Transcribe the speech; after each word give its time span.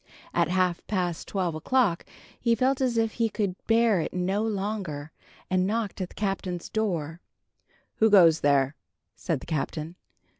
At 0.33 0.47
half 0.47 0.81
past 0.87 1.27
twelve 1.27 1.53
o'clock 1.53 2.07
he 2.39 2.55
felt 2.55 2.81
as 2.81 2.97
if 2.97 3.11
he 3.11 3.29
could 3.29 3.53
bear 3.67 3.99
it 4.01 4.15
no 4.15 4.41
longer, 4.41 5.11
and 5.47 5.67
knocked 5.67 6.01
at 6.01 6.09
the 6.09 6.15
Captain's 6.15 6.69
door. 6.69 7.21
"Who 7.97 8.09
goes 8.09 8.39
there?" 8.39 8.75
said 9.15 9.41
the 9.41 9.45
Captain. 9.45 9.93